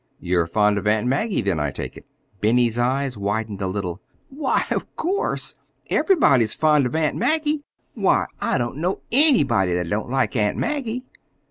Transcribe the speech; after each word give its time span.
"You're 0.19 0.47
fond 0.47 0.79
of 0.79 0.87
Aunt 0.87 1.05
Maggie, 1.05 1.41
then, 1.43 1.59
I 1.59 1.69
take 1.69 1.95
it." 1.95 2.07
Benny's 2.39 2.79
eyes 2.79 3.19
widened 3.19 3.61
a 3.61 3.67
little. 3.67 4.01
"Why, 4.29 4.65
of 4.71 4.87
course! 4.95 5.53
Everybody's 5.91 6.55
fond 6.55 6.87
of 6.87 6.95
Aunt 6.95 7.15
Maggie. 7.17 7.61
Why, 7.93 8.25
I 8.41 8.57
don't 8.57 8.77
know 8.77 9.01
anybody 9.11 9.75
that 9.75 9.87
don't 9.91 10.09
like 10.09 10.35
Aunt 10.35 10.57
Maggie." 10.57 11.03